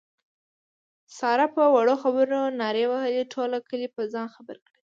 ساره 1.17 1.45
په 1.55 1.63
وړه 1.75 1.95
خبره 2.03 2.37
نارې 2.61 2.85
وهي 2.91 3.21
ټول 3.33 3.51
کلی 3.69 3.87
په 3.95 4.01
ځان 4.13 4.27
خبر 4.35 4.55
کړي. 4.65 4.69